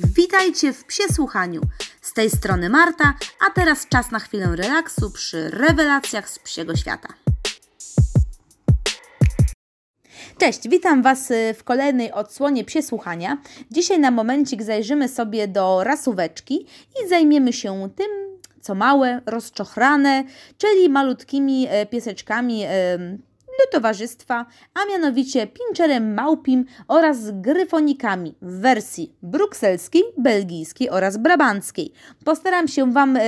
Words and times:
Witajcie 0.00 0.72
w 0.72 0.84
Psiesłuchaniu. 0.84 1.60
Z 2.02 2.12
tej 2.12 2.30
strony 2.30 2.68
Marta, 2.68 3.14
a 3.46 3.50
teraz 3.50 3.88
czas 3.88 4.10
na 4.10 4.18
chwilę 4.18 4.56
relaksu 4.56 5.10
przy 5.10 5.50
rewelacjach 5.50 6.30
z 6.30 6.38
psiego 6.38 6.76
świata. 6.76 7.08
Cześć, 10.38 10.68
witam 10.68 11.02
Was 11.02 11.32
w 11.54 11.64
kolejnej 11.64 12.12
odsłonie 12.12 12.64
Psiesłuchania. 12.64 13.38
Dzisiaj 13.70 13.98
na 13.98 14.10
momencik 14.10 14.62
zajrzymy 14.62 15.08
sobie 15.08 15.48
do 15.48 15.84
rasóweczki 15.84 16.66
i 17.04 17.08
zajmiemy 17.08 17.52
się 17.52 17.90
tym, 17.96 18.10
co 18.60 18.74
małe, 18.74 19.20
rozczochrane, 19.26 20.24
czyli 20.58 20.88
malutkimi 20.88 21.66
e, 21.68 21.86
pieseczkami 21.86 22.64
do 23.58 23.70
towarzystwa, 23.72 24.46
a 24.74 24.84
mianowicie 24.92 25.46
pinczerem 25.46 26.14
małpim 26.14 26.64
oraz 26.88 27.30
gryfonikami 27.30 28.34
w 28.42 28.60
wersji 28.60 29.12
brukselskiej, 29.22 30.02
belgijskiej 30.18 30.90
oraz 30.90 31.16
brabanckiej. 31.16 31.92
Postaram 32.24 32.68
się 32.68 32.92
Wam 32.92 33.16
e, 33.16 33.22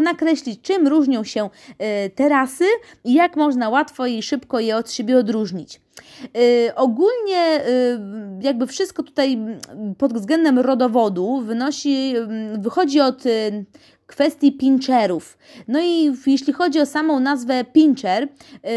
nakreślić, 0.00 0.60
czym 0.62 0.88
różnią 0.88 1.24
się 1.24 1.50
e, 1.78 2.10
te 2.10 2.28
rasy 2.28 2.64
i 3.04 3.14
jak 3.14 3.36
można 3.36 3.68
łatwo 3.68 4.06
i 4.06 4.22
szybko 4.22 4.60
je 4.60 4.76
od 4.76 4.92
siebie 4.92 5.18
odróżnić. 5.18 5.80
Yy, 6.34 6.74
ogólnie 6.74 7.60
jakby 8.40 8.66
wszystko 8.66 9.02
tutaj 9.02 9.38
pod 9.98 10.14
względem 10.14 10.58
rodowodu 10.58 11.40
wynosi, 11.40 12.14
wychodzi 12.58 13.00
od 13.00 13.22
kwestii 14.06 14.52
pincherów. 14.52 15.38
No 15.68 15.80
i 15.80 16.12
jeśli 16.26 16.52
chodzi 16.52 16.80
o 16.80 16.86
samą 16.86 17.20
nazwę 17.20 17.64
pincher, 17.64 18.28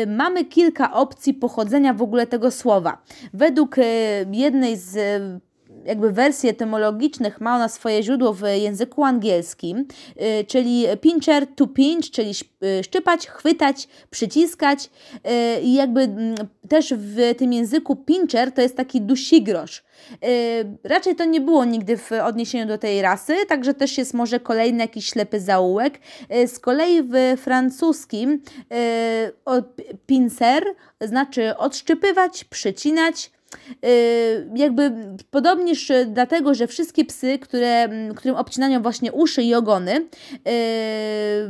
y, 0.03 0.07
mamy 0.07 0.45
kilka 0.45 0.93
opcji 0.93 1.33
pochodzenia 1.33 1.93
w 1.93 2.01
ogóle 2.01 2.27
tego 2.27 2.51
słowa. 2.51 3.01
Według 3.33 3.77
y, 3.77 3.81
jednej 4.31 4.77
z 4.77 4.95
jakby 5.89 6.11
wersji 6.11 6.49
etymologicznych 6.49 7.41
ma 7.41 7.55
ona 7.55 7.69
swoje 7.69 8.03
źródło 8.03 8.33
w 8.33 8.41
języku 8.41 9.03
angielskim, 9.03 9.85
y, 10.41 10.45
czyli 10.45 10.85
pincher 11.01 11.47
to 11.55 11.67
pinch, 11.67 12.11
czyli 12.11 12.31
y, 12.63 12.83
szczypać, 12.83 13.27
chwytać, 13.27 13.87
przyciskać 14.09 14.85
y, 14.85 15.61
i 15.61 15.73
jakby 15.73 16.01
mm, 16.01 16.35
też 16.69 16.93
w 16.97 17.35
tym 17.37 17.53
języku 17.53 17.95
pincher 17.95 18.51
to 18.51 18.61
jest 18.61 18.77
taki 18.77 19.01
dusigrosz. 19.01 19.83
Raczej 20.83 21.15
to 21.15 21.25
nie 21.25 21.41
było 21.41 21.65
nigdy 21.65 21.97
w 21.97 22.11
odniesieniu 22.11 22.65
do 22.67 22.77
tej 22.77 23.01
rasy, 23.01 23.35
także 23.47 23.73
też 23.73 23.97
jest 23.97 24.13
może 24.13 24.39
kolejny 24.39 24.79
jakiś 24.79 25.05
ślepy 25.09 25.39
zaułek. 25.39 25.99
Z 26.47 26.59
kolei 26.59 27.03
w 27.03 27.41
francuskim 27.41 28.41
pincer 30.05 30.63
znaczy 31.01 31.57
odszczypywać, 31.57 32.43
przycinać, 32.43 33.31
jakby 34.55 34.91
podobnież 35.31 35.91
dlatego, 36.07 36.53
że 36.53 36.67
wszystkie 36.67 37.05
psy, 37.05 37.39
które, 37.39 37.89
którym 38.15 38.35
obcinano 38.35 38.79
właśnie 38.79 39.11
uszy 39.11 39.43
i 39.43 39.55
ogony, 39.55 39.95
y, 39.95 40.01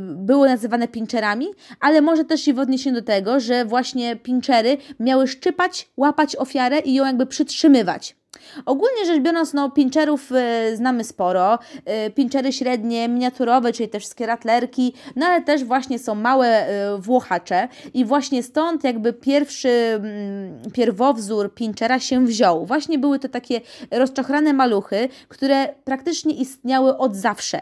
były 0.00 0.48
nazywane 0.48 0.88
pinczerami, 0.88 1.46
ale 1.80 2.00
może 2.00 2.24
też 2.24 2.48
i 2.48 2.52
w 2.52 2.58
odniesieniu 2.58 2.96
do 2.96 3.06
tego, 3.06 3.40
że 3.40 3.64
właśnie 3.64 4.16
pinchery 4.16 4.76
miały 5.00 5.28
szczypać, 5.28 5.88
łapać 5.96 6.36
ofiarę 6.36 6.78
i 6.78 6.94
ją 6.94 7.06
jakby 7.06 7.26
przytrzymywać. 7.26 8.19
Ogólnie 8.66 9.06
rzecz 9.06 9.20
biorąc, 9.20 9.54
no, 9.54 9.70
pincherów 9.70 10.32
y, 10.32 10.76
znamy 10.76 11.04
sporo. 11.04 11.58
Y, 12.06 12.10
pinchery 12.10 12.52
średnie, 12.52 13.08
miniaturowe, 13.08 13.72
czyli 13.72 13.88
te 13.88 14.00
wszystkie 14.00 14.26
ratlerki, 14.26 14.94
no 15.16 15.26
ale 15.26 15.42
też 15.42 15.64
właśnie 15.64 15.98
są 15.98 16.14
małe 16.14 16.68
y, 16.68 16.98
włochacze 16.98 17.68
i 17.94 18.04
właśnie 18.04 18.42
stąd 18.42 18.84
jakby 18.84 19.12
pierwszy 19.12 19.68
y, 19.68 20.70
pierwowzór 20.70 21.54
pinchera 21.54 21.98
się 21.98 22.26
wziął. 22.26 22.66
Właśnie 22.66 22.98
były 22.98 23.18
to 23.18 23.28
takie 23.28 23.60
rozczochrane 23.90 24.52
maluchy, 24.52 25.08
które 25.28 25.74
praktycznie 25.84 26.34
istniały 26.34 26.96
od 26.96 27.16
zawsze. 27.16 27.60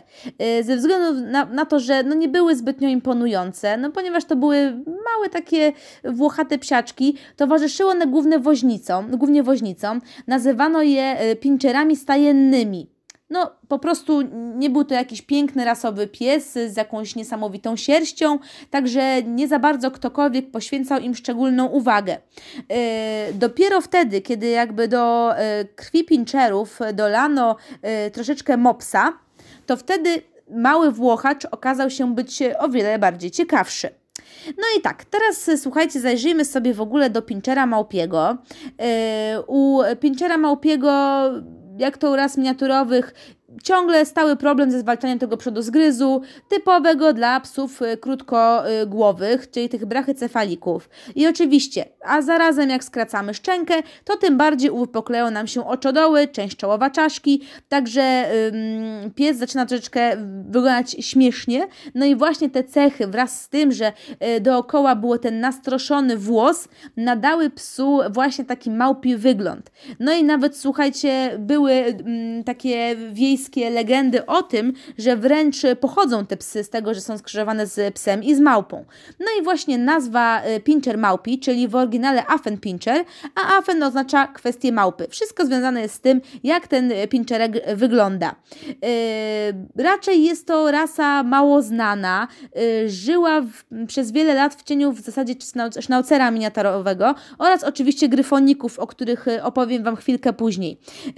Y, 0.60 0.64
ze 0.64 0.76
względu 0.76 1.26
na, 1.26 1.44
na, 1.44 1.66
to, 1.66 1.80
że 1.80 2.02
no, 2.02 2.14
nie 2.14 2.28
były 2.28 2.56
zbytnio 2.56 2.88
imponujące, 2.88 3.76
no 3.76 3.90
ponieważ 3.90 4.24
to 4.24 4.36
były 4.36 4.84
małe 4.84 5.28
takie 5.30 5.72
włochate 6.04 6.58
psiaczki, 6.58 7.16
towarzyszyły 7.36 7.90
one 7.90 8.06
głównie 8.06 8.38
woźnicom, 8.38 9.10
głównie 9.10 9.42
woźnicom, 9.42 10.00
nazywano 10.26 10.67
nazwano 10.68 10.82
je 10.82 11.18
e, 11.18 11.36
pinczerami 11.36 11.96
stajennymi. 11.96 12.90
No, 13.30 13.50
po 13.68 13.78
prostu 13.78 14.22
nie 14.56 14.70
był 14.70 14.84
to 14.84 14.94
jakiś 14.94 15.22
piękny 15.22 15.64
rasowy 15.64 16.06
pies 16.06 16.52
z 16.52 16.76
jakąś 16.76 17.16
niesamowitą 17.16 17.76
sierścią, 17.76 18.38
także 18.70 19.22
nie 19.22 19.48
za 19.48 19.58
bardzo 19.58 19.90
ktokolwiek 19.90 20.50
poświęcał 20.50 21.00
im 21.00 21.14
szczególną 21.14 21.66
uwagę. 21.66 22.18
E, 22.68 23.32
dopiero 23.32 23.80
wtedy, 23.80 24.20
kiedy 24.20 24.48
jakby 24.48 24.88
do 24.88 25.36
e, 25.36 25.64
krwi 25.64 26.04
pinczerów 26.04 26.78
dolano 26.94 27.56
troszeczkę 28.12 28.56
mopsa, 28.56 29.12
to 29.66 29.76
wtedy 29.76 30.22
mały 30.50 30.92
włochacz 30.92 31.44
okazał 31.44 31.90
się 31.90 32.14
być 32.14 32.42
o 32.58 32.68
wiele 32.68 32.98
bardziej 32.98 33.30
ciekawszy. 33.30 33.88
No 34.46 34.64
i 34.78 34.80
tak, 34.80 35.04
teraz 35.04 35.48
e, 35.48 35.58
słuchajcie, 35.58 36.00
zajrzyjmy 36.00 36.44
sobie 36.44 36.74
w 36.74 36.80
ogóle 36.80 37.10
do 37.10 37.22
Pinchera 37.22 37.66
Małpiego. 37.66 38.36
E, 38.80 39.42
u 39.46 39.80
Pinchera 40.00 40.38
Małpiego 40.38 41.22
jak 41.78 41.98
to 41.98 42.10
u 42.10 42.16
ras 42.16 42.36
miniaturowych 42.36 43.14
ciągle 43.62 44.06
stały 44.06 44.36
problem 44.36 44.70
ze 44.70 44.80
zwalczaniem 44.80 45.18
tego 45.18 45.38
zgryzu, 45.56 46.22
typowego 46.48 47.12
dla 47.12 47.40
psów 47.40 47.82
y, 47.82 47.96
krótkogłowych, 47.96 49.50
czyli 49.50 49.68
tych 49.68 49.86
brachycefalików. 49.86 50.88
I 51.14 51.26
oczywiście, 51.26 51.84
a 52.04 52.22
zarazem 52.22 52.70
jak 52.70 52.84
skracamy 52.84 53.34
szczękę, 53.34 53.74
to 54.04 54.16
tym 54.16 54.36
bardziej 54.36 54.70
uwypokleją 54.70 55.30
nam 55.30 55.46
się 55.46 55.66
oczodoły, 55.66 56.28
część 56.28 56.56
czołowa 56.56 56.90
czaszki, 56.90 57.42
także 57.68 58.30
ym, 59.02 59.10
pies 59.14 59.36
zaczyna 59.36 59.66
troszeczkę 59.66 60.16
wyglądać 60.48 60.90
śmiesznie. 61.00 61.66
No 61.94 62.06
i 62.06 62.16
właśnie 62.16 62.50
te 62.50 62.64
cechy 62.64 63.06
wraz 63.06 63.40
z 63.40 63.48
tym, 63.48 63.72
że 63.72 63.92
y, 64.36 64.40
dookoła 64.40 64.96
było 64.96 65.18
ten 65.18 65.40
nastroszony 65.40 66.16
włos, 66.16 66.68
nadały 66.96 67.50
psu 67.50 68.00
właśnie 68.10 68.44
taki 68.44 68.70
małpi 68.70 69.16
wygląd. 69.16 69.70
No 70.00 70.12
i 70.12 70.24
nawet 70.24 70.56
słuchajcie, 70.56 71.36
były 71.38 71.72
ym, 71.72 72.44
takie 72.44 72.96
wiejskie 73.12 73.37
brytyjskie 73.38 73.70
legendy 73.70 74.26
o 74.26 74.42
tym, 74.42 74.72
że 74.98 75.16
wręcz 75.16 75.56
pochodzą 75.80 76.26
te 76.26 76.36
psy 76.36 76.64
z 76.64 76.70
tego, 76.70 76.94
że 76.94 77.00
są 77.00 77.18
skrzyżowane 77.18 77.66
z 77.66 77.94
psem 77.94 78.22
i 78.22 78.34
z 78.34 78.40
małpą. 78.40 78.84
No 79.20 79.26
i 79.40 79.44
właśnie 79.44 79.78
nazwa 79.78 80.42
y, 80.56 80.60
Pincher 80.60 80.98
małpi, 80.98 81.38
czyli 81.38 81.68
w 81.68 81.76
oryginale 81.76 82.26
Affen 82.26 82.58
Pincher, 82.58 83.04
a 83.34 83.58
Affen 83.58 83.82
oznacza 83.82 84.26
kwestię 84.26 84.72
małpy. 84.72 85.06
Wszystko 85.10 85.46
związane 85.46 85.82
jest 85.82 85.94
z 85.94 86.00
tym, 86.00 86.20
jak 86.44 86.68
ten 86.68 86.92
pincherek 87.10 87.76
wygląda. 87.76 88.34
Yy, 88.66 89.84
raczej 89.84 90.24
jest 90.24 90.46
to 90.46 90.70
rasa 90.70 91.22
mało 91.22 91.62
znana, 91.62 92.28
yy, 92.54 92.90
żyła 92.90 93.40
w, 93.40 93.86
przez 93.86 94.12
wiele 94.12 94.34
lat 94.34 94.54
w 94.54 94.62
cieniu 94.62 94.92
w 94.92 95.00
zasadzie 95.00 95.34
sznaucera 95.80 96.30
miniaturowego 96.30 97.14
oraz 97.38 97.64
oczywiście 97.64 98.08
gryfoników, 98.08 98.78
o 98.78 98.86
których 98.86 99.28
y, 99.28 99.42
opowiem 99.42 99.82
Wam 99.82 99.96
chwilkę 99.96 100.32
później. 100.32 100.78
Yy, 101.06 101.12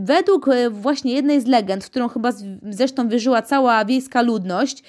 według 0.00 0.48
y, 0.48 0.70
właśnie 0.70 1.12
jednej 1.12 1.37
z 1.40 1.46
legend, 1.46 1.84
którą 1.84 2.08
chyba 2.08 2.32
zresztą 2.70 3.08
wierzyła 3.08 3.42
cała 3.42 3.84
wiejska 3.84 4.22
ludność. 4.22 4.82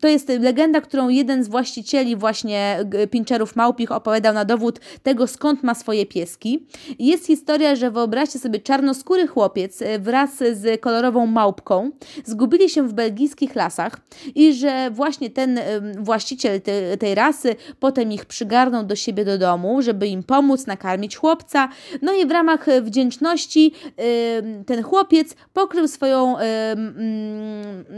To 0.00 0.08
jest 0.08 0.28
legenda, 0.28 0.80
którą 0.80 1.08
jeden 1.08 1.44
z 1.44 1.48
właścicieli 1.48 2.16
właśnie 2.16 2.78
pinczerów 3.10 3.56
małpich 3.56 3.92
opowiadał 3.92 4.34
na 4.34 4.44
dowód 4.44 4.80
tego, 5.02 5.26
skąd 5.26 5.62
ma 5.62 5.74
swoje 5.74 6.06
pieski. 6.06 6.66
Jest 6.98 7.26
historia, 7.26 7.76
że 7.76 7.90
wyobraźcie 7.90 8.38
sobie 8.38 8.58
czarnoskóry 8.58 9.26
chłopiec 9.26 9.82
y, 9.82 9.98
wraz 9.98 10.36
z 10.36 10.80
kolorową 10.80 11.26
małpką 11.26 11.90
zgubili 12.24 12.70
się 12.70 12.88
w 12.88 12.92
belgijskich 12.92 13.54
lasach 13.54 14.00
i 14.34 14.54
że 14.54 14.90
właśnie 14.90 15.30
ten 15.30 15.60
właściciel 15.98 16.60
te, 16.60 16.96
tej 16.96 17.14
rasy 17.14 17.56
potem 17.80 18.12
ich 18.12 18.24
przygarnął 18.24 18.84
do 18.84 18.96
siebie 18.96 19.24
do 19.24 19.38
domu, 19.38 19.82
żeby 19.82 20.06
im 20.06 20.22
pomóc, 20.22 20.66
nakarmić 20.66 21.16
chłopca. 21.16 21.68
No 22.02 22.12
i 22.12 22.26
w 22.26 22.30
ramach 22.30 22.66
wdzięczności 22.82 23.72
ten 24.66 24.82
chłopiec 24.82 25.11
chłopiec 25.12 25.34
pokrył 25.52 25.88
swoją, 25.88 26.36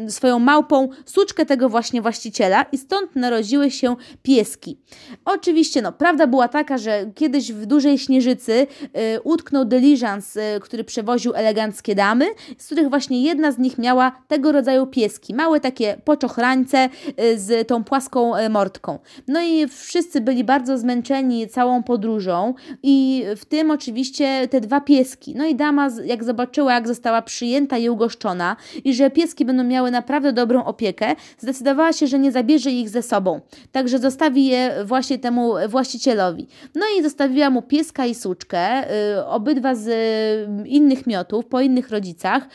yy, 0.01 0.11
swoją 0.11 0.39
małpą 0.39 0.89
suczkę 1.05 1.47
tego 1.47 1.69
właśnie 1.69 2.03
właściciela 2.03 2.63
i 2.73 2.79
stąd 2.79 3.17
narodziły 3.17 3.71
się 3.71 3.97
pieski. 4.23 4.79
Oczywiście, 5.25 5.83
no, 5.83 5.93
prawda 5.93 6.27
była 6.27 6.49
taka, 6.49 6.79
że 6.79 7.11
kiedyś 7.15 7.53
w 7.53 7.67
dużej 7.67 7.99
śnieżycy 7.99 8.53
yy, 8.81 9.21
utknął 9.25 9.65
dyliżans, 9.65 10.35
yy, 10.35 10.43
który 10.61 10.85
przewoził 10.85 11.35
eleganckie 11.35 11.95
damy, 11.95 12.27
z 12.59 12.67
których 12.67 12.91
właśnie 12.91 13.23
jedna 13.23 13.53
z 13.53 13.59
nich 13.59 13.79
miała 13.79 14.13
tego 14.29 14.53
rodzaju 14.53 14.87
pieski. 14.87 15.35
Małe 15.35 15.61
takie 15.61 15.97
poczochrańce 16.05 16.89
yy, 17.19 17.39
z 17.39 17.69
tą 17.69 17.85
płaską 17.85 18.33
mordką. 18.51 18.99
No 19.29 19.43
i 19.43 19.69
wszyscy 19.69 20.21
byli 20.21 20.45
bardzo 20.45 20.79
zmęczeni 20.79 21.49
całą 21.49 21.83
podróżą 21.83 22.55
i 22.83 23.25
w 23.37 23.45
tym 23.45 23.71
oczywiście 23.71 24.49
te 24.49 24.61
dwa 24.61 24.81
pieski. 24.81 25.35
No 25.37 25.47
i 25.47 25.55
dama, 25.55 25.89
jak 26.05 26.25
zobaczyła, 26.25 26.75
jak 26.75 26.89
została 26.89 27.04
została 27.05 27.23
przyjęta 27.23 27.79
i 27.79 27.89
ugoszczona 27.89 28.57
i 28.85 28.95
że 28.95 29.11
pieski 29.11 29.45
będą 29.45 29.65
miały 29.65 29.91
naprawdę 29.91 30.33
dobrą 30.33 30.65
opiekę, 30.65 31.15
zdecydowała 31.39 31.93
się, 31.93 32.07
że 32.07 32.19
nie 32.19 32.33
zabierze 32.33 32.71
ich 32.71 32.89
ze 32.89 33.03
sobą. 33.03 33.41
Także 33.73 33.99
zostawi 33.99 34.47
je 34.47 34.85
właśnie 34.85 35.19
temu 35.19 35.55
właścicielowi. 35.69 36.47
No 36.75 36.83
i 36.99 37.03
zostawiła 37.03 37.51
mu 37.51 37.63
pieska 37.63 38.07
i 38.07 38.15
suczkę, 38.15 38.91
y, 39.19 39.27
obydwa 39.27 39.75
z 39.75 39.89
y, 39.89 40.69
innych 40.69 41.07
miotów, 41.07 41.47
po 41.47 41.61
innych 41.61 41.91
rodzicach. 41.91 42.49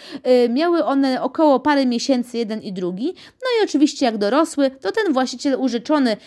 Y, 0.45 0.49
miały 0.49 0.85
one 0.85 1.21
około 1.21 1.59
parę 1.59 1.85
miesięcy, 1.85 2.37
jeden 2.37 2.61
i 2.61 2.73
drugi. 2.73 3.05
No 3.15 3.47
i 3.59 3.63
oczywiście 3.63 4.05
jak 4.05 4.17
dorosły, 4.17 4.71
to 4.71 4.91
ten 4.91 5.13
właściciel 5.13 5.55
użyczony, 5.59 6.17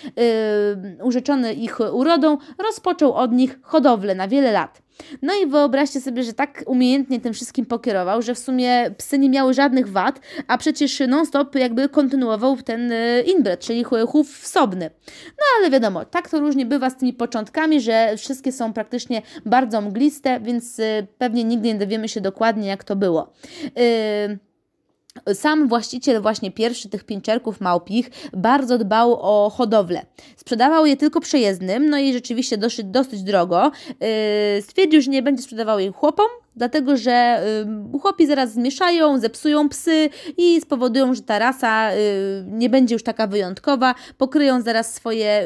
użyczony 1.03 1.55
ich 1.55 1.81
urodą 1.93 2.39
rozpoczął 2.59 3.13
od 3.13 3.33
nich 3.33 3.59
hodowlę 3.63 4.15
na 4.15 4.29
wiele 4.29 4.53
lat. 4.53 4.83
No 5.23 5.33
i 5.35 5.47
wyobraźcie 5.47 6.01
sobie, 6.01 6.23
że 6.23 6.33
tak 6.33 6.65
umiejętnie 6.67 7.21
tym 7.21 7.33
wszystkim 7.33 7.67
pokierował, 7.67 8.23
że 8.23 8.35
w 8.35 8.39
sumie 8.39 8.91
psy 8.99 9.19
nie 9.19 9.31
miały 9.31 9.55
żadnych 9.55 9.89
wad, 9.89 10.21
a 10.49 10.59
przecież 10.59 11.03
non-stop 11.09 11.55
jakby 11.55 11.89
kontynuował 11.89 12.57
ten 12.57 12.93
y, 12.93 13.25
inbred, 13.37 13.61
czyli 13.61 13.85
chów 14.07 14.39
wsobny. 14.39 14.91
No 15.29 15.45
ale 15.59 15.71
wiadomo, 15.71 16.05
tak 16.05 16.31
to 16.31 16.41
różnie 16.41 16.67
bywa 16.67 16.91
z 16.91 16.97
tymi 16.97 17.13
początkami, 17.13 17.81
że 17.81 18.15
wszystkie 18.17 18.53
są 18.53 18.73
praktycznie 18.73 19.23
bardzo 19.47 19.81
mgliste, 19.81 20.41
więc 20.41 20.79
y, 20.79 21.07
pewnie 21.19 21.45
nigdy 21.45 21.69
nie 21.69 21.75
dowiemy 21.75 22.09
się 22.09 22.21
dokładnie 22.21 22.69
jak 22.69 22.85
to 22.85 22.97
było. 22.97 23.33
Yy... 23.77 24.52
Sam 25.35 25.69
właściciel 25.69 26.23
właśnie 26.23 26.51
pierwszy 26.51 26.89
tych 26.89 27.05
pięczerków 27.05 27.61
małpich 27.61 28.11
bardzo 28.33 28.79
dbał 28.79 29.19
o 29.21 29.51
hodowlę. 29.51 30.07
Sprzedawał 30.37 30.87
je 30.87 30.97
tylko 30.97 31.21
przejezdnym, 31.21 31.91
no 31.91 31.99
i 31.99 32.13
rzeczywiście 32.13 32.59
dosyć, 32.59 32.87
dosyć 32.87 33.23
drogo. 33.23 33.71
Yy, 33.89 34.63
stwierdził, 34.63 35.01
że 35.01 35.11
nie 35.11 35.23
będzie 35.23 35.43
sprzedawał 35.43 35.79
jej 35.79 35.93
chłopom, 35.93 36.27
dlatego 36.57 36.97
że 36.97 37.43
y, 37.95 37.99
chłopi 37.99 38.27
zaraz 38.27 38.53
zmieszają, 38.53 39.19
zepsują 39.19 39.69
psy 39.69 40.11
i 40.37 40.61
spowodują, 40.61 41.15
że 41.15 41.23
ta 41.23 41.39
rasa 41.39 41.93
y, 41.93 41.97
nie 42.47 42.71
będzie 42.71 42.95
już 42.95 43.03
taka 43.03 43.27
wyjątkowa, 43.27 43.95
pokryją 44.19 44.61
zaraz 44.61 44.95
swoje 44.95 45.45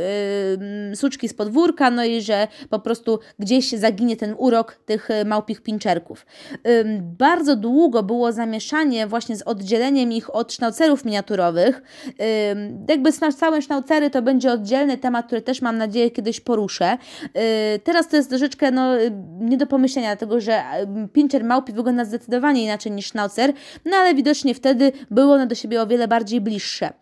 y, 0.93 0.97
suczki 0.97 1.29
z 1.29 1.35
podwórka, 1.35 1.91
no 1.91 2.05
i 2.05 2.23
że 2.23 2.49
po 2.71 2.79
prostu 2.79 3.19
gdzieś 3.39 3.71
zaginie 3.71 4.17
ten 4.17 4.35
urok 4.39 4.75
tych 4.75 5.09
małpich 5.25 5.63
pinczerków. 5.63 6.27
Bardzo 7.19 7.57
długo 7.57 8.03
było 8.03 8.33
zamieszanie 8.33 9.07
właśnie 9.07 9.37
z 9.37 9.43
oddzieleniem 9.43 10.13
ich 10.13 10.35
od 10.35 10.53
sznaucerów 10.53 11.05
miniaturowych. 11.05 11.83
Jakby 12.89 13.13
całe 13.13 13.63
sznaucery 13.63 14.11
to 14.11 14.23
będzie 14.23 14.53
oddzielny 14.53 14.99
temat, 14.99 15.27
który 15.27 15.43
też 15.43 15.63
mam 15.63 15.79
nadzieję 15.79 16.11
kiedyś 16.11 16.41
poruszę. 16.41 16.99
Teraz 17.85 18.09
to 18.09 18.17
jest 18.17 18.29
troszeczkę 18.29 18.71
no, 18.71 18.93
nie 19.41 19.57
do 19.57 19.67
pomyślenia, 19.67 20.09
dlatego 20.09 20.41
że 20.41 20.63
Pincher 21.13 21.45
małpi 21.45 21.73
wygląda 21.73 22.05
zdecydowanie 22.05 22.65
inaczej 22.65 22.93
niż 22.93 23.09
Schnauzer, 23.09 23.53
no 23.85 23.97
ale 23.97 24.15
widocznie 24.15 24.55
wtedy 24.55 24.93
były 25.11 25.33
one 25.33 25.47
do 25.47 25.55
siebie 25.55 25.83
o 25.83 25.87
wiele 25.87 26.09
bardziej 26.09 26.41
bliższe. 26.41 26.93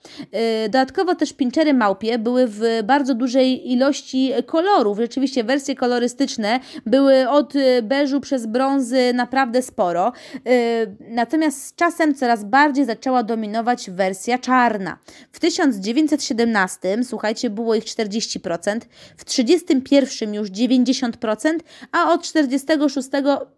Y, 0.64 0.68
dodatkowo 0.68 1.14
też 1.14 1.32
Pinchery 1.32 1.74
małpie 1.74 2.18
były 2.18 2.46
w 2.46 2.60
bardzo 2.84 3.14
dużej 3.14 3.72
ilości 3.72 4.32
kolorów. 4.46 4.98
Rzeczywiście 4.98 5.44
wersje 5.44 5.74
kolorystyczne 5.74 6.60
były 6.86 7.28
od 7.28 7.52
beżu 7.82 8.20
przez 8.20 8.46
brązy 8.46 9.12
naprawdę 9.14 9.62
sporo. 9.62 10.12
Y, 10.48 10.96
natomiast 11.00 11.66
z 11.66 11.74
czasem 11.74 12.14
coraz 12.14 12.44
bardziej 12.44 12.84
zaczęła 12.84 13.22
dominować 13.22 13.90
wersja 13.90 14.38
czarna. 14.38 14.98
W 15.32 15.40
1917, 15.40 17.04
słuchajcie, 17.04 17.50
było 17.50 17.74
ich 17.74 17.84
40%, 17.84 18.80
w 19.16 19.24
1931 19.24 20.34
już 20.34 20.50
90%, 20.50 21.58
a 21.92 22.12
od 22.12 22.22
46 22.22 23.08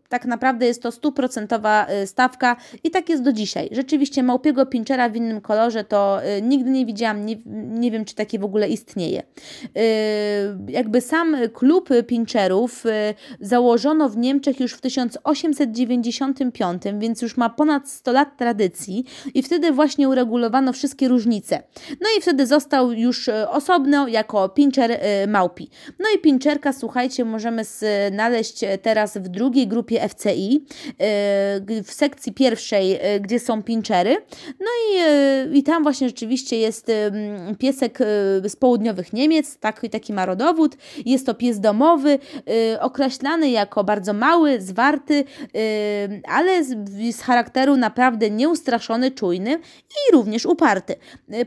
tak 0.09 0.25
naprawdę 0.25 0.67
jest 0.67 0.83
to 0.83 0.93
stuprocentowa 0.93 1.87
y, 2.03 2.07
stawka 2.07 2.57
i 2.85 2.91
tak 2.91 3.09
jest 3.09 3.23
do 3.23 3.33
dzisiaj. 3.33 3.69
Rzeczywiście 3.73 4.23
małpiego 4.23 4.67
pinczera 4.67 5.09
w 5.09 5.17
innym 5.17 5.41
kolorze 5.41 5.85
to 5.85 6.21
y, 6.39 6.43
nigdy 6.43 6.71
nie 6.71 6.87
widziałam, 6.87 7.27
nie, 7.27 7.37
nie 7.67 7.91
wiem 7.91 8.05
czy 8.05 8.15
takie 8.15 8.39
w 8.39 8.45
ogóle 8.45 8.69
istnieje. 8.69 9.21
Y, 9.21 9.23
jakby 10.69 11.01
sam 11.01 11.37
klub 11.53 11.89
pinczerów 12.07 12.85
założono 13.41 14.09
w 14.09 14.17
Niemczech 14.17 14.61
już 14.61 14.73
w 14.73 14.81
1895, 14.81 16.83
więc 16.99 17.23
już 17.23 17.37
ma 17.37 17.51
ponad 17.51 17.89
100 17.89 18.13
lat 18.13 18.37
tradycji 18.37 19.05
i 19.35 19.43
wtedy 19.43 19.73
właśnie 19.73 20.09
uregulowano 20.09 20.73
wszystkie 20.73 21.09
różnice. 21.09 21.63
No 21.91 22.09
i 22.19 22.23
wtedy 22.23 22.47
został 22.47 22.93
już 22.93 23.31
osobno 23.49 24.09
jako 24.09 24.49
pinczer 24.49 25.01
małpi. 25.29 25.71
No 25.99 26.07
i 26.17 26.19
pinczerka, 26.19 26.73
słuchajcie, 26.73 27.25
możemy 27.25 27.63
znaleźć 27.65 28.61
teraz 28.83 29.19
w 29.19 29.29
drugiej 29.29 29.69
grupie 29.69 29.96
FCI 30.09 30.65
y, 31.71 31.83
w 31.83 31.91
sekcji 31.91 32.33
pierwszej, 32.33 33.15
y, 33.17 33.21
gdzie 33.21 33.41
są 33.41 33.63
pinchery. 33.63 34.17
No 34.61 34.67
i, 34.91 35.01
y, 35.53 35.57
i 35.59 35.63
tam 35.63 35.83
właśnie 35.83 36.09
rzeczywiście 36.09 36.59
jest 36.59 36.87
piesek 37.59 37.99
z 38.49 38.57
południowych 38.57 39.13
Niemiec, 39.13 39.59
taki, 39.59 39.91
taki 39.91 40.13
ma 40.13 40.27
rodowód. 40.27 40.77
Jest 41.07 41.27
to 41.27 41.35
pies 41.35 41.61
domowy, 41.61 42.19
określany 42.81 43.51
jako 43.51 43.85
bardzo 43.85 44.13
mały, 44.13 44.61
zwarty, 44.61 45.25
ale 46.29 46.65
z, 46.65 46.91
z 47.17 47.21
charakteru 47.21 47.77
naprawdę 47.77 48.31
nieustraszony, 48.31 49.11
czujny 49.11 49.51
i 49.91 50.13
również 50.13 50.47
uparty. 50.47 50.95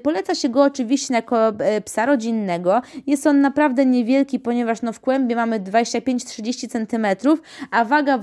Poleca 0.03 0.35
się 0.35 0.49
go 0.49 0.63
oczywiście 0.63 1.13
jako 1.13 1.37
psa 1.85 2.05
rodzinnego. 2.05 2.81
Jest 3.07 3.27
on 3.27 3.41
naprawdę 3.41 3.85
niewielki, 3.85 4.39
ponieważ 4.39 4.81
no 4.81 4.93
w 4.93 4.99
kłębie 4.99 5.35
mamy 5.35 5.59
25-30 5.59 6.69
cm, 6.69 7.29
a 7.71 7.85
waga 7.85 8.19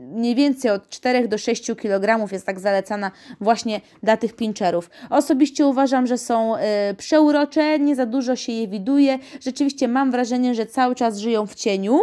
mniej 0.00 0.34
więcej 0.34 0.70
od 0.70 0.88
4 0.88 1.28
do 1.28 1.38
6 1.38 1.70
kg 1.76 2.32
jest 2.32 2.46
tak 2.46 2.60
zalecana 2.60 3.10
właśnie 3.40 3.80
dla 4.02 4.16
tych 4.16 4.36
pincherów. 4.36 4.90
Osobiście 5.10 5.66
uważam, 5.66 6.06
że 6.06 6.18
są 6.18 6.56
y, 6.56 6.60
przeurocze, 6.96 7.78
nie 7.78 7.96
za 7.96 8.06
dużo 8.06 8.36
się 8.36 8.52
je 8.52 8.68
widuje. 8.68 9.18
Rzeczywiście 9.40 9.88
mam 9.88 10.10
wrażenie, 10.10 10.54
że 10.54 10.66
cały 10.66 10.94
czas 10.94 11.18
żyją 11.18 11.46
w 11.46 11.54
cieniu 11.54 12.00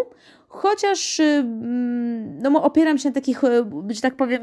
chociaż 0.50 1.20
y, 1.20 1.44
no, 2.42 2.64
opieram 2.64 2.98
się 2.98 3.10
na 3.10 3.16
takich, 3.16 3.44
y, 3.44 3.66
że 3.90 4.02
tak 4.02 4.16
powiem, 4.16 4.42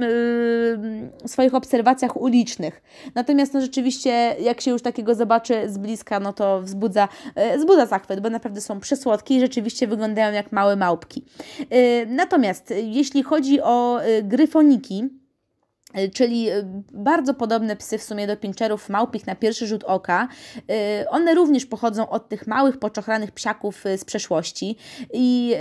swoich 1.27 1.55
obserwacjach 1.55 2.17
ulicznych. 2.17 2.83
Natomiast 3.15 3.55
no, 3.55 3.61
rzeczywiście, 3.61 4.37
jak 4.41 4.61
się 4.61 4.71
już 4.71 4.83
takiego 4.83 5.15
zobaczy 5.15 5.69
z 5.69 5.79
bliska, 5.79 6.21
no 6.21 6.33
to 6.33 6.63
wzbudza, 6.63 7.09
wzbudza 7.59 7.87
zachwyt, 7.87 8.21
bo 8.21 8.31
naprawdę 8.31 8.61
są 8.61 8.81
przysłodkie 8.81 9.37
i 9.37 9.41
rzeczywiście 9.41 9.87
wyglądają 9.87 10.33
jak 10.33 10.53
małe 10.53 10.77
małpki. 10.77 11.25
Natomiast 12.07 12.75
jeśli 12.83 13.23
chodzi 13.23 13.61
o 13.61 14.01
gryfoniki, 14.23 15.09
czyli 16.15 16.49
e, 16.49 16.63
bardzo 16.93 17.35
podobne 17.35 17.77
psy 17.77 17.99
w 17.99 18.03
sumie 18.03 18.27
do 18.27 18.37
pinczerów 18.37 18.89
małpich 18.89 19.27
na 19.27 19.35
pierwszy 19.35 19.67
rzut 19.67 19.85
oka. 19.85 20.29
E, 20.71 21.11
one 21.11 21.35
również 21.35 21.67
pochodzą 21.67 22.09
od 22.09 22.29
tych 22.29 22.47
małych, 22.47 22.79
poczochranych 22.79 23.33
psiaków 23.33 23.85
z 23.97 24.05
przeszłości 24.05 24.77
i 25.13 25.55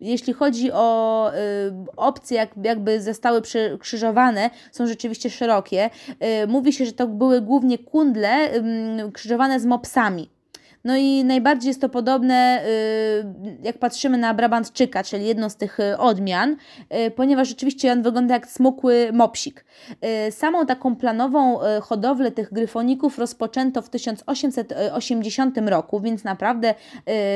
jeśli 0.00 0.32
chodzi 0.32 0.72
o 0.72 1.30
opcje, 1.96 2.36
jak, 2.36 2.50
jakby 2.64 3.02
zostały 3.02 3.42
krzyżowane, 3.78 4.50
są 4.72 4.86
rzeczywiście 4.86 5.30
szerokie. 5.30 5.90
Mówi 6.48 6.72
się, 6.72 6.86
że 6.86 6.92
to 6.92 7.06
były 7.06 7.40
głównie 7.40 7.78
kundle 7.78 8.48
krzyżowane 9.12 9.60
z 9.60 9.66
mopsami. 9.66 10.39
No 10.84 10.96
i 10.96 11.24
najbardziej 11.24 11.68
jest 11.68 11.80
to 11.80 11.88
podobne, 11.88 12.62
y, 12.66 13.58
jak 13.62 13.78
patrzymy 13.78 14.18
na 14.18 14.34
Brabantczyka, 14.34 15.02
czyli 15.02 15.26
jedną 15.26 15.48
z 15.48 15.56
tych 15.56 15.80
y, 15.80 15.98
odmian, 15.98 16.56
y, 17.06 17.10
ponieważ 17.10 17.48
rzeczywiście 17.48 17.92
on 17.92 18.02
wygląda 18.02 18.34
jak 18.34 18.46
smukły 18.46 19.10
mopsik. 19.12 19.64
Samą 20.30 20.66
taką 20.66 20.96
planową 20.96 21.58
hodowlę 21.82 22.32
tych 22.32 22.52
gryfoników 22.52 23.18
rozpoczęto 23.18 23.82
w 23.82 23.88
1880 23.90 25.58
roku, 25.68 26.00
więc 26.00 26.24
naprawdę 26.24 26.74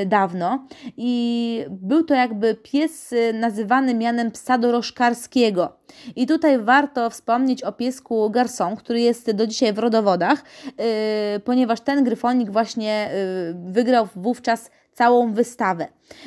dawno. 0.07 0.67
I 0.97 1.65
był 1.71 2.05
to 2.05 2.15
jakby 2.15 2.55
pies 2.55 3.15
nazywany 3.35 3.95
mianem 3.95 4.31
psa 4.31 4.59
dorożkarskiego. 4.59 5.77
I 6.17 6.27
tutaj 6.27 6.59
warto 6.59 7.11
wspomnieć 7.11 7.63
o 7.63 7.73
piesku 7.73 8.31
Garçon, 8.31 8.77
który 8.77 9.01
jest 9.01 9.31
do 9.31 9.47
dzisiaj 9.47 9.73
w 9.73 9.79
rodowodach, 9.79 10.45
ponieważ 11.45 11.81
ten 11.81 12.05
gryfonik 12.05 12.51
właśnie 12.51 13.11
wygrał 13.55 14.09
wówczas 14.17 14.71
całą 14.93 15.33
wystawę. 15.33 15.87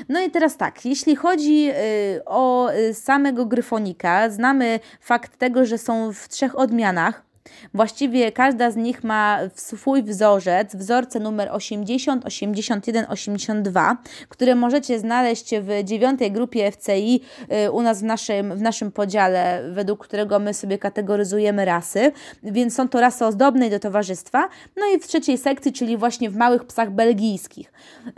No 0.10 0.22
i 0.22 0.32
teraz 0.32 0.58
tak, 0.58 0.86
jeśli 0.86 1.16
chodzi 1.16 1.70
y, 1.70 2.26
o 2.26 2.74
y, 2.74 2.94
samego 2.94 3.46
gryfonika, 3.46 4.30
znamy 4.30 4.80
fakt 5.02 5.38
tego, 5.38 5.66
że 5.66 5.78
są 5.78 6.14
w 6.14 6.30
trzech 6.30 6.60
odmianach. 6.60 7.26
Właściwie 7.74 8.32
każda 8.32 8.72
z 8.72 8.75
nich 8.75 9.04
ma 9.04 9.39
swój 9.56 10.04
wzorzec, 10.04 10.75
wzorce 10.75 11.20
numer 11.20 11.50
80, 11.51 12.25
81, 12.25 13.06
82, 13.10 13.98
które 14.30 14.56
możecie 14.56 15.00
znaleźć 15.00 15.56
w 15.62 15.84
dziewiątej 15.84 16.32
grupie 16.32 16.72
FCI 16.72 17.22
y, 17.66 17.72
u 17.72 17.82
nas 17.82 18.00
w 18.01 18.04
naszym, 18.04 18.56
w 18.56 18.62
naszym 18.62 18.92
podziale, 18.92 19.63
według 19.72 20.08
którego 20.08 20.39
my 20.39 20.54
sobie 20.54 20.77
kategoryzujemy 20.77 21.66
rasy, 21.66 22.12
więc 22.44 22.75
są 22.75 22.89
to 22.89 23.01
rasy 23.01 23.25
ozdobne 23.25 23.70
do 23.70 23.80
towarzystwa. 23.80 24.50
No 24.77 24.84
i 24.96 25.00
w 25.00 25.08
trzeciej 25.08 25.38
sekcji, 25.38 25.74
czyli 25.74 25.98
właśnie 25.98 26.30
w 26.30 26.36
małych 26.36 26.66
psach 26.66 26.92
belgijskich. 26.92 27.72
Y, 28.08 28.12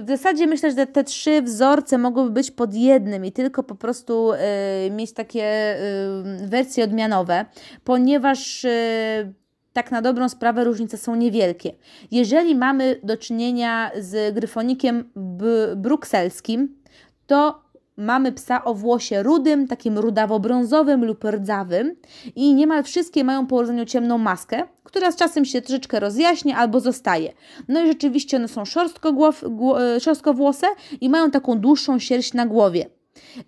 w 0.00 0.08
zasadzie 0.08 0.46
myślę, 0.46 0.70
że 0.70 0.86
te 0.86 1.04
trzy 1.04 1.42
wzorce 1.42 1.98
mogłyby 1.98 2.30
być 2.30 2.50
pod 2.50 2.74
jednym 2.74 3.24
i 3.24 3.32
tylko 3.32 3.62
po 3.62 3.74
prostu 3.74 4.32
y, 4.32 4.90
mieć 4.90 5.12
takie 5.12 5.76
wersje 6.42 6.84
odmianowe, 6.84 7.44
ponieważ 7.84 8.66
tak 9.72 9.90
na 9.90 10.02
dobrą 10.02 10.28
sprawę 10.28 10.64
różnice 10.64 10.96
są 10.96 11.14
niewielkie. 11.14 11.72
Jeżeli 12.10 12.54
mamy 12.54 13.00
do 13.02 13.16
czynienia 13.16 13.90
z 13.98 14.34
gryfonikiem 14.34 15.10
brukselskim, 15.76 16.76
to 17.26 17.66
mamy 17.96 18.32
psa 18.32 18.64
o 18.64 18.74
włosie 18.74 19.22
rudym, 19.22 19.68
takim 19.68 19.98
rudawo-brązowym 19.98 21.04
lub 21.04 21.24
rdzawym 21.24 21.96
i 22.36 22.54
niemal 22.54 22.82
wszystkie 22.84 23.24
mają 23.24 23.46
po 23.46 23.56
urodzeniu 23.56 23.84
ciemną 23.84 24.18
maskę, 24.18 24.62
która 24.84 25.12
z 25.12 25.16
czasem 25.16 25.44
się 25.44 25.62
troszeczkę 25.62 26.00
rozjaśnia 26.00 26.56
albo 26.56 26.80
zostaje. 26.80 27.32
No 27.68 27.84
i 27.84 27.86
rzeczywiście 27.86 28.36
one 28.36 28.48
są 28.48 28.62
e, 28.62 30.00
szorstkowłose 30.00 30.66
i 31.00 31.08
mają 31.08 31.30
taką 31.30 31.58
dłuższą 31.58 31.98
sierść 31.98 32.34
na 32.34 32.46
głowie. 32.46 32.86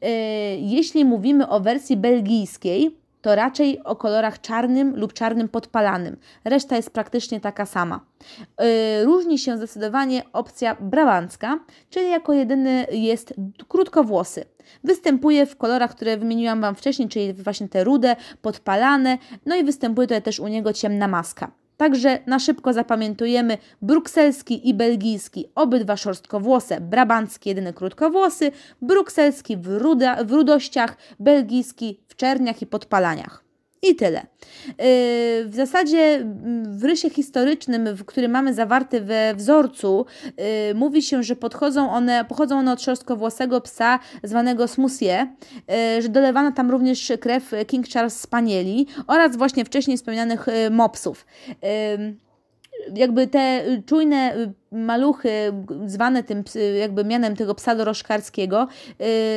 E, 0.02 0.10
jeśli 0.56 1.04
mówimy 1.04 1.48
o 1.48 1.60
wersji 1.60 1.96
belgijskiej, 1.96 2.96
to 3.22 3.34
raczej 3.34 3.84
o 3.84 3.96
kolorach 3.96 4.40
czarnym 4.40 4.96
lub 4.96 5.12
czarnym 5.12 5.48
podpalanym. 5.48 6.16
Reszta 6.44 6.76
jest 6.76 6.90
praktycznie 6.90 7.40
taka 7.40 7.66
sama. 7.66 8.00
Yy, 8.40 9.04
różni 9.04 9.38
się 9.38 9.56
zdecydowanie 9.56 10.22
opcja 10.32 10.76
brabancka, 10.80 11.60
czyli 11.90 12.10
jako 12.10 12.32
jedyny 12.32 12.86
jest 12.92 13.34
krótkowłosy. 13.68 14.44
Występuje 14.84 15.46
w 15.46 15.56
kolorach, 15.56 15.90
które 15.90 16.16
wymieniłam 16.16 16.60
Wam 16.60 16.74
wcześniej, 16.74 17.08
czyli 17.08 17.32
właśnie 17.32 17.68
te 17.68 17.84
rude, 17.84 18.16
podpalane, 18.42 19.18
no 19.46 19.56
i 19.56 19.64
występuje 19.64 20.06
tutaj 20.06 20.22
też 20.22 20.40
u 20.40 20.48
niego 20.48 20.72
ciemna 20.72 21.08
maska. 21.08 21.50
Także 21.78 22.18
na 22.26 22.38
szybko 22.38 22.72
zapamiętujemy 22.72 23.58
brukselski 23.82 24.68
i 24.68 24.74
belgijski, 24.74 25.46
obydwa 25.54 25.96
szorstkowłose, 25.96 26.80
brabancki 26.80 27.48
jedyny 27.48 27.72
krótkowłosy, 27.72 28.52
brukselski 28.82 29.56
w, 29.56 29.66
ruda, 29.66 30.24
w 30.24 30.30
rudościach, 30.32 30.96
belgijski 31.20 32.00
w 32.08 32.16
czerniach 32.16 32.62
i 32.62 32.66
podpalaniach. 32.66 33.47
I 33.82 33.94
tyle. 33.94 34.26
Yy, 34.68 34.74
w 35.48 35.52
zasadzie 35.52 35.98
mm, 35.98 36.78
w 36.78 36.84
rysie 36.84 37.10
historycznym, 37.10 37.96
w 37.96 38.04
którym 38.04 38.30
mamy 38.30 38.54
zawarty 38.54 39.00
we 39.00 39.34
wzorcu, 39.34 40.06
yy, 40.24 40.74
mówi 40.74 41.02
się, 41.02 41.22
że 41.22 41.36
podchodzą 41.36 41.90
one, 41.90 42.24
pochodzą 42.24 42.58
one 42.58 42.72
od 42.72 42.82
szorstkowłosego 42.82 43.60
psa 43.60 43.98
zwanego 44.22 44.68
Smusie, 44.68 45.26
yy, 45.68 46.02
że 46.02 46.08
dolewano 46.08 46.52
tam 46.52 46.70
również 46.70 47.12
krew 47.20 47.52
King 47.66 47.88
Charles 47.88 48.20
Spanieli 48.20 48.86
oraz 49.06 49.36
właśnie 49.36 49.64
wcześniej 49.64 49.96
wspomnianych 49.96 50.46
mopsów 50.70 51.26
jakby 52.94 53.26
te 53.26 53.64
czujne 53.86 54.34
maluchy, 54.72 55.30
zwane 55.86 56.22
tym 56.22 56.44
jakby 56.80 57.04
mianem 57.04 57.36
tego 57.36 57.54
psa 57.54 57.74
dorożkarskiego, 57.74 58.68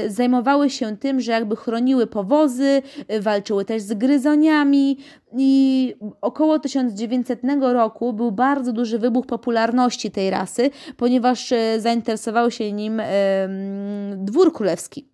y, 0.06 0.10
zajmowały 0.10 0.70
się 0.70 0.98
tym, 0.98 1.22
że 1.22 1.32
jakby 1.32 1.56
chroniły 1.56 2.08
powozy, 2.08 2.82
y, 3.14 3.22
walczyły 3.22 3.66
też 3.66 3.82
z 3.82 3.94
gryzoniami 3.94 4.98
i 5.38 5.96
około 6.22 6.60
1900 6.60 7.40
roku 7.74 8.14
był 8.14 8.32
bardzo 8.32 8.74
duży 8.74 9.00
wybuch 9.00 9.26
popularności 9.26 10.12
tej 10.12 10.30
rasy, 10.30 10.70
ponieważ 10.98 11.52
y, 11.52 11.58
zainteresował 11.78 12.52
się 12.52 12.72
nim 12.72 13.02
dwór 14.18 14.54
królewski. 14.54 15.12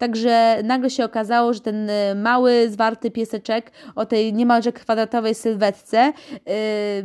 Także 0.00 0.58
nagle 0.64 0.90
się 0.90 1.04
okazało, 1.04 1.54
że 1.54 1.60
ten 1.60 1.90
y, 1.90 2.14
mały, 2.14 2.70
zwarty 2.70 3.10
pieseczek 3.10 3.72
o 3.94 4.06
tej 4.06 4.32
niemalże 4.32 4.72
kwadratowej 4.72 5.34
sylwetce 5.34 6.12
yy, 6.32 6.52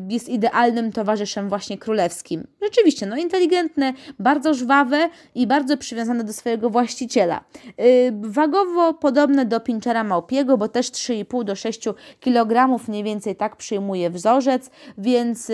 jest 0.10 0.30
idealnym 0.30 0.92
towarzyszem 0.92 1.50
właśnie 1.50 1.78
królewskim. 1.78 2.48
Rzeczywiście, 2.62 3.06
no 3.06 3.18
inteligentne, 3.18 3.94
bardzo 4.20 4.54
żwawe 4.54 5.10
i 5.36 5.48
bardzo 5.48 5.78
przywiązane 5.78 6.24
do 6.24 6.34
swojego 6.34 6.70
właściciela. 6.70 7.44
Yy, 7.78 7.86
wagowo 8.22 8.94
podobne 8.94 9.46
do 9.46 9.60
pinczera 9.60 10.04
małpiego, 10.04 10.58
bo 10.58 10.68
też 10.68 10.92
3,5 10.92 11.44
do 11.44 11.56
6 11.56 11.82
kg 12.20 12.80
mniej 12.88 13.04
więcej 13.04 13.36
tak 13.36 13.56
przyjmuje 13.56 14.10
wzorzec, 14.10 14.70
więc... 14.98 15.52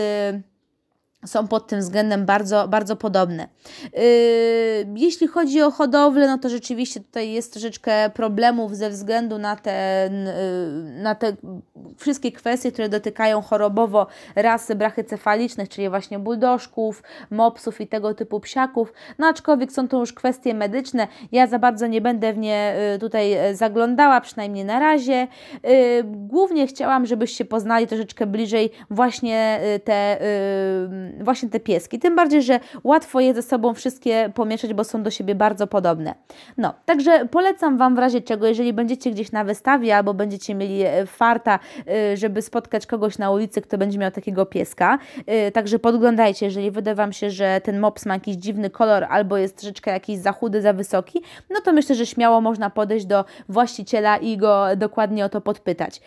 Yy, 1.23 1.27
są 1.27 1.47
pod 1.47 1.67
tym 1.67 1.79
względem 1.79 2.25
bardzo, 2.25 2.67
bardzo 2.67 2.95
podobne. 2.95 3.47
Yy, 3.83 4.01
jeśli 4.95 5.27
chodzi 5.27 5.61
o 5.61 5.71
hodowlę, 5.71 6.27
no 6.27 6.37
to 6.37 6.49
rzeczywiście 6.49 6.99
tutaj 6.99 7.31
jest 7.31 7.53
troszeczkę 7.53 8.09
problemów 8.09 8.75
ze 8.75 8.89
względu 8.89 9.37
na 9.37 9.55
te, 9.55 10.09
yy, 10.95 11.01
na 11.01 11.15
te 11.15 11.33
wszystkie 11.97 12.31
kwestie, 12.31 12.71
które 12.71 12.89
dotykają 12.89 13.41
chorobowo 13.41 14.07
rasy 14.35 14.75
brachycefalicznych, 14.75 15.69
czyli 15.69 15.89
właśnie 15.89 16.19
buldożków, 16.19 17.03
mopsów 17.29 17.81
i 17.81 17.87
tego 17.87 18.13
typu 18.13 18.39
psiaków. 18.39 18.93
No 19.19 19.27
aczkolwiek 19.27 19.71
są 19.71 19.87
to 19.87 19.99
już 19.99 20.13
kwestie 20.13 20.53
medyczne. 20.53 21.07
Ja 21.31 21.47
za 21.47 21.59
bardzo 21.59 21.87
nie 21.87 22.01
będę 22.01 22.33
w 22.33 22.37
nie 22.37 22.75
yy, 22.91 22.99
tutaj 22.99 23.35
zaglądała, 23.53 24.21
przynajmniej 24.21 24.65
na 24.65 24.79
razie. 24.79 25.27
Głównie 26.03 26.67
chciałam, 26.67 27.05
żebyście 27.05 27.45
poznali 27.45 27.87
troszeczkę 27.87 28.25
bliżej 28.25 28.71
właśnie 28.89 29.59
te 29.83 30.17
właśnie 31.19 31.49
te 31.49 31.59
pieski. 31.59 31.99
Tym 31.99 32.15
bardziej, 32.15 32.41
że 32.41 32.59
łatwo 32.83 33.19
je 33.19 33.33
ze 33.33 33.41
sobą 33.41 33.73
wszystkie 33.73 34.31
pomieszać, 34.35 34.73
bo 34.73 34.83
są 34.83 35.03
do 35.03 35.11
siebie 35.11 35.35
bardzo 35.35 35.67
podobne. 35.67 36.15
No, 36.57 36.73
także 36.85 37.27
polecam 37.31 37.77
Wam 37.77 37.95
w 37.95 37.99
razie 37.99 38.21
czego, 38.21 38.47
jeżeli 38.47 38.73
będziecie 38.73 39.11
gdzieś 39.11 39.31
na 39.31 39.43
wystawie 39.43 39.97
albo 39.97 40.13
będziecie 40.13 40.55
mieli 40.55 40.81
e, 40.81 41.05
farta, 41.05 41.59
e, 41.87 42.17
żeby 42.17 42.41
spotkać 42.41 42.87
kogoś 42.87 43.17
na 43.17 43.31
ulicy, 43.31 43.61
kto 43.61 43.77
będzie 43.77 43.99
miał 43.99 44.11
takiego 44.11 44.45
pieska. 44.45 44.99
E, 45.25 45.51
także 45.51 45.79
podglądajcie, 45.79 46.45
jeżeli 46.45 46.71
wyda 46.71 46.95
Wam 46.95 47.13
się, 47.13 47.29
że 47.29 47.61
ten 47.63 47.79
mops 47.79 48.05
ma 48.05 48.13
jakiś 48.13 48.35
dziwny 48.35 48.69
kolor 48.69 49.05
albo 49.09 49.37
jest 49.37 49.57
troszeczkę 49.57 49.91
jakiś 49.91 50.17
za 50.17 50.31
chudy, 50.31 50.61
za 50.61 50.73
wysoki, 50.73 51.21
no 51.49 51.61
to 51.61 51.73
myślę, 51.73 51.95
że 51.95 52.05
śmiało 52.05 52.41
można 52.41 52.69
podejść 52.69 53.05
do 53.05 53.25
właściciela 53.49 54.17
i 54.17 54.37
go 54.37 54.65
dokładnie 54.77 55.25
o 55.25 55.29
to 55.29 55.41
podpytać. 55.41 56.01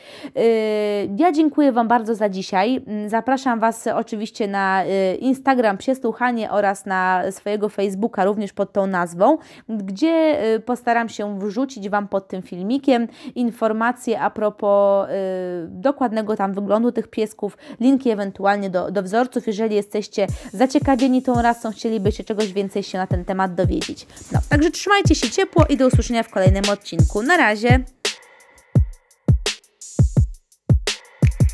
Ja 1.16 1.32
dziękuję 1.32 1.72
Wam 1.72 1.88
bardzo 1.88 2.14
za 2.14 2.28
dzisiaj. 2.28 2.80
Mm, 2.86 3.08
zapraszam 3.08 3.60
Was 3.60 3.86
oczywiście 3.86 4.48
na 4.48 4.84
Instagram 5.20 5.78
Psie 5.78 5.94
Słuchanie 5.94 6.50
oraz 6.50 6.86
na 6.86 7.22
swojego 7.30 7.68
Facebooka 7.68 8.24
również 8.24 8.52
pod 8.52 8.72
tą 8.72 8.86
nazwą, 8.86 9.38
gdzie 9.68 10.44
y, 10.54 10.60
postaram 10.60 11.08
się 11.08 11.38
wrzucić 11.38 11.88
Wam 11.88 12.08
pod 12.08 12.28
tym 12.28 12.42
filmikiem 12.42 13.08
informacje 13.34 14.20
a 14.20 14.30
propos 14.30 15.08
y, 15.08 15.12
dokładnego 15.68 16.36
tam 16.36 16.54
wyglądu 16.54 16.92
tych 16.92 17.08
piesków, 17.08 17.56
linki 17.80 18.10
ewentualnie 18.10 18.70
do, 18.70 18.90
do 18.90 19.02
wzorców, 19.02 19.46
jeżeli 19.46 19.76
jesteście 19.76 20.26
zaciekawieni 20.52 21.22
tą 21.22 21.42
rasą, 21.42 21.70
chcielibyście 21.70 22.24
czegoś 22.24 22.52
więcej 22.52 22.82
się 22.82 22.98
na 22.98 23.06
ten 23.06 23.24
temat 23.24 23.54
dowiedzieć. 23.54 24.06
No, 24.32 24.38
także 24.48 24.70
trzymajcie 24.70 25.14
się 25.14 25.30
ciepło 25.30 25.64
i 25.68 25.76
do 25.76 25.86
usłyszenia 25.86 26.22
w 26.22 26.30
kolejnym 26.30 26.64
odcinku. 26.72 27.22
Na 27.22 27.36
razie! 27.36 28.03